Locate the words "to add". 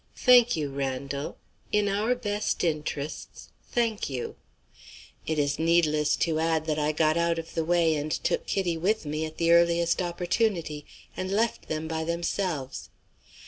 6.25-6.65